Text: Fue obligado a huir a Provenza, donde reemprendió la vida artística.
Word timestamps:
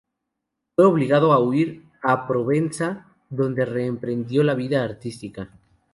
Fue 0.75 0.85
obligado 0.85 1.31
a 1.31 1.37
huir 1.39 1.85
a 2.01 2.25
Provenza, 2.25 3.05
donde 3.29 3.65
reemprendió 3.65 4.41
la 4.41 4.55
vida 4.55 4.83
artística. 4.83 5.51